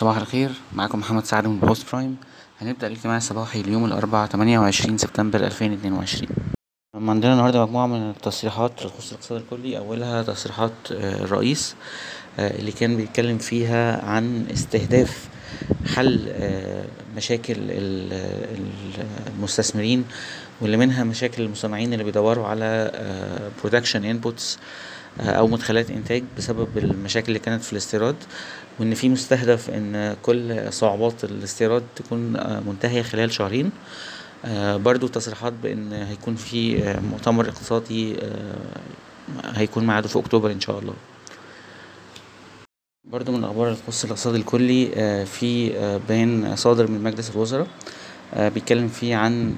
صباح 0.00 0.16
الخير. 0.16 0.50
معاكم 0.72 0.98
محمد 0.98 1.24
سعد 1.24 1.46
من 1.46 1.60
بوست 1.60 1.92
برايم 1.92 2.16
هنبدأ 2.60 2.86
الاجتماع 2.86 3.16
الصباحي 3.16 3.62
ليوم 3.62 3.84
الأربعاء 3.84 4.28
تمانية 4.28 4.58
وعشرين 4.58 4.98
سبتمبر 4.98 5.44
ألفين 5.44 5.72
اتنين 5.72 5.92
وعشرين. 5.92 6.28
عندنا 6.94 7.32
النهاردة 7.32 7.66
مجموعة 7.66 7.86
من 7.86 8.10
التصريحات 8.10 8.80
تخص 8.80 9.08
الاقتصاد 9.08 9.40
الكلي. 9.40 9.78
أولها 9.78 10.22
تصريحات 10.22 10.72
آه، 10.92 11.24
الرئيس 11.24 11.74
آه، 12.38 12.58
اللي 12.58 12.72
كان 12.72 12.96
بيتكلم 12.96 13.38
فيها 13.38 14.04
عن 14.06 14.46
استهداف 14.52 15.28
حل 15.94 16.26
آه، 16.28 16.84
مشاكل 17.16 17.54
ال- 17.56 17.70
ال- 17.70 19.06
المستثمرين 19.36 20.04
واللي 20.60 20.76
منها 20.76 21.04
مشاكل 21.04 21.42
المصنعين 21.42 21.92
اللي 21.92 22.04
بيدوروا 22.04 22.46
على 22.46 22.90
production 23.60 24.04
inputs 24.04 24.58
أو 25.20 25.46
مدخلات 25.46 25.90
إنتاج 25.90 26.22
بسبب 26.38 26.78
المشاكل 26.78 27.28
اللي 27.28 27.38
كانت 27.38 27.62
في 27.64 27.72
الاستيراد 27.72 28.16
وإن 28.78 28.94
في 28.94 29.08
مستهدف 29.08 29.70
إن 29.70 30.16
كل 30.22 30.72
صعوبات 30.72 31.24
الاستيراد 31.24 31.82
تكون 31.96 32.36
آه، 32.36 32.60
منتهية 32.60 33.02
خلال 33.02 33.32
شهرين. 33.32 33.70
آه، 34.44 34.76
برضو 34.76 35.06
تصريحات 35.06 35.52
بإن 35.52 35.92
هيكون 35.92 36.34
في 36.36 36.82
آه، 36.84 37.00
مؤتمر 37.00 37.48
اقتصادي 37.48 38.16
آه، 38.22 38.56
هيكون 39.44 39.86
ميعاده 39.86 40.08
في 40.08 40.18
أكتوبر 40.18 40.52
إن 40.52 40.60
شاء 40.60 40.78
الله. 40.78 40.94
برضو 43.12 43.32
من 43.32 43.38
الأخبار 43.38 43.66
اللي 43.66 43.78
تخص 43.86 44.04
الاقتصاد 44.04 44.34
الكلي 44.34 44.90
آه، 44.94 45.24
في 45.24 45.76
آه، 45.78 46.00
بيان 46.08 46.56
صادر 46.56 46.90
من 46.90 47.02
مجلس 47.02 47.30
الوزراء 47.30 47.66
آه، 48.34 48.48
بيتكلم 48.48 48.88
فيه 48.88 49.16
عن 49.16 49.54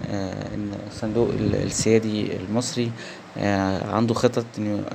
إن 0.54 0.70
الصندوق 0.90 1.28
ال- 1.28 1.54
السيادي 1.54 2.36
المصري 2.36 2.90
عنده 3.82 4.14
خطط 4.14 4.44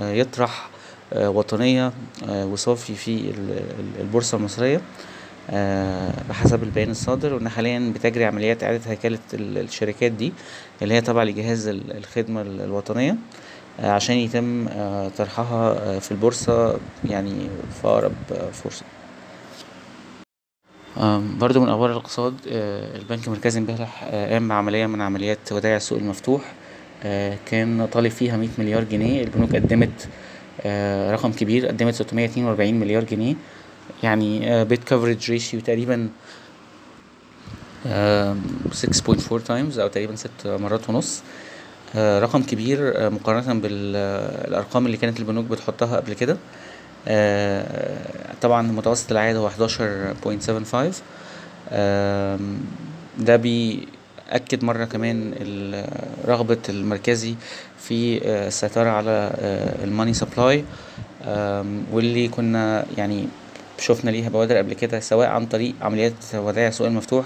آه، 0.02 0.12
يطرح 0.12 0.70
وطنية 1.16 1.94
وصافي 2.30 2.96
في 2.96 3.12
ال- 3.16 3.52
ال- 3.52 4.02
البورصة 4.02 4.38
المصرية 4.38 4.82
بحسب 6.30 6.64
البيان 6.64 6.90
الصادر. 6.92 7.34
وإن 7.34 7.50
حاليا 7.50 7.92
بتجري 7.96 8.26
عمليات 8.26 8.64
إعادة 8.64 8.82
هيكلة 8.92 9.20
ال- 9.34 9.58
الشركات 9.58 10.12
دي 10.12 10.34
اللي 10.82 10.94
هي 10.94 11.02
تابعة 11.02 11.24
لجهاز 11.24 11.68
ال- 11.68 11.98
الخدمة 11.98 12.42
ال- 12.42 12.62
الوطنية. 12.62 13.16
عشان 13.80 14.16
يتم 14.16 14.68
آه، 14.68 15.10
طرحها 15.18 15.72
آه، 15.72 16.00
في 16.00 16.12
البورصة 16.12 16.80
يعني 17.06 17.50
في 17.82 17.88
أقرب 17.88 18.14
آه، 18.32 18.50
فرصة. 18.52 18.86
برضو 21.40 21.62
من 21.62 21.70
أخبار 21.70 21.92
الاقتصاد 21.92 22.34
آه، 22.48 22.98
البنك 22.98 23.28
المركزي 23.28 23.60
امبارح 23.60 24.04
آه، 24.04 24.34
قام 24.34 24.48
بعملية 24.48 24.86
من 24.86 25.02
عمليات 25.02 25.52
ودائع 25.52 25.76
السوق 25.76 25.98
المفتوح 25.98 26.42
آه، 27.04 27.38
كان 27.46 27.86
طالب 27.92 28.12
فيها 28.12 28.38
مية 28.38 28.50
مليار 28.58 28.84
جنيه. 28.84 29.24
البنوك 29.24 29.56
قدمت 29.56 30.08
آه، 30.66 31.12
رقم 31.12 31.32
كبير 31.32 31.68
قدمت 31.68 31.94
ستمية 31.94 32.26
اتنين 32.26 32.46
وأربعين 32.46 32.80
مليار 32.80 33.04
جنيه. 33.04 33.36
يعني 34.04 34.66
bid 34.66 34.84
coverage 34.84 35.32
ratio 35.32 35.60
تقريبا 35.62 36.10
six 38.72 39.02
point 39.02 39.22
four 39.22 39.40
times 39.40 39.80
أو 39.80 39.88
تقريبا 39.88 40.16
ست 40.16 40.48
مرات 40.48 40.90
ونص. 40.90 41.20
آه، 41.20 41.24
رقم 41.96 42.44
كبير 42.44 42.98
آه، 43.06 43.10
مقارنة 43.10 43.54
بالأرقام 43.62 44.86
اللي 44.86 44.98
كانت 44.98 45.20
البنوك 45.20 45.46
بتحطها 45.46 45.98
قبل 45.98 46.14
كده. 46.14 46.38
آه، 47.08 48.34
طبعا 48.42 48.62
متوسط 48.62 49.12
العائد 49.12 49.36
هو 49.36 49.50
11.75 49.50 50.94
آم، 51.72 52.58
ده 53.20 53.36
بيأكد 53.36 54.64
مرة 54.64 54.86
كمان 54.86 55.34
رغبة 56.26 56.58
المركزي 56.70 57.36
في 57.80 58.28
آه، 58.28 58.48
السيطرة 58.48 58.90
على 58.90 59.32
ال 59.84 59.89
money 59.89 60.14
supply. 60.14 60.64
واللي 61.92 62.28
كنا 62.28 62.86
يعني 62.98 63.28
شفنا 63.80 64.10
ليها 64.10 64.30
بوادر 64.30 64.58
قبل 64.58 64.74
كده 64.74 65.00
سواء 65.00 65.28
عن 65.28 65.46
طريق 65.46 65.76
عمليات 65.82 66.14
ودائع 66.36 66.68
السوق 66.68 66.88
المفتوح 66.88 67.26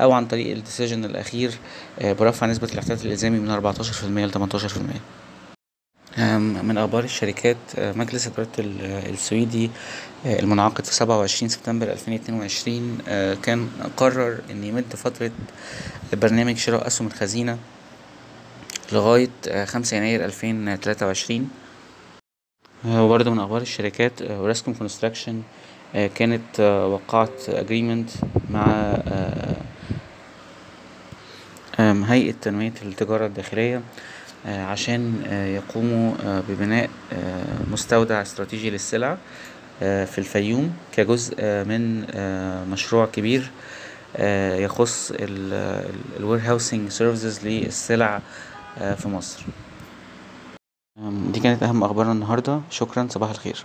أو 0.00 0.12
عن 0.12 0.26
طريق 0.26 0.56
ال 0.56 0.61
decision 0.61 1.04
الأخير 1.04 1.52
آه، 2.00 2.12
برفع 2.12 2.46
نسبة 2.46 2.68
الاحتياط 2.72 3.04
الإلزامي 3.04 3.38
من 3.38 3.50
14% 3.50 4.04
ل 4.04 4.30
18% 4.32 5.00
أم، 6.18 6.66
من 6.66 6.78
أخبار 6.78 7.04
الشركات 7.04 7.56
أه، 7.78 7.92
مجلس 7.92 8.26
إدارة 8.26 8.48
ال- 8.58 9.10
السويدي 9.12 9.70
المنعقد 10.26 10.84
في 10.84 10.94
27 10.94 11.48
سبتمبر 11.48 11.92
2022 11.92 12.98
أه، 13.08 13.34
كان 13.34 13.68
قرر 13.96 14.38
إن 14.50 14.64
يمد 14.64 14.84
فترة 14.96 15.30
برنامج 16.12 16.56
شراء 16.56 16.86
أسهم 16.86 17.06
الخزينة 17.06 17.58
لغاية 18.92 19.28
أه، 19.48 19.64
5 19.64 19.96
يناير 19.96 20.24
2023 20.24 21.50
أه، 22.86 23.04
وبرضه 23.04 23.30
من 23.30 23.38
أخبار 23.38 23.60
الشركات 23.62 24.22
أوراسكوم 24.22 24.74
كونستراكشن 24.74 25.42
كانت 25.94 26.60
أه، 26.60 26.86
وقعت 26.86 27.48
agreement 27.48 28.10
مع 28.50 28.64
أم، 31.80 32.04
هيئة 32.04 32.32
تنمية 32.42 32.72
التجارة 32.82 33.26
الداخلية 33.26 33.82
آه، 34.46 34.64
عشان 34.64 35.22
آه، 35.26 35.46
يقوموا 35.46 36.12
آه، 36.24 36.42
ببناء 36.48 36.90
آه، 37.12 37.44
مستودع 37.72 38.22
استراتيجي 38.22 38.70
للسلع 38.70 39.16
آه، 39.82 40.04
في 40.04 40.18
الفيوم 40.18 40.72
كجزء 40.92 41.34
آه، 41.38 41.64
من 41.64 42.06
آه، 42.10 42.64
مشروع 42.64 43.06
كبير 43.06 43.50
آه، 44.16 44.56
يخص 44.56 45.12
ال 45.20 46.40
warehousing 46.44 46.88
services 46.90 47.46
للسلع 47.46 48.20
آه، 48.78 48.94
في 48.94 49.08
مصر. 49.08 49.42
دي 51.32 51.40
كانت 51.40 51.62
أهم 51.62 51.84
أخبارنا 51.84 52.12
النهاردة. 52.12 52.60
شكرا 52.70 53.06
صباح 53.10 53.30
الخير. 53.30 53.64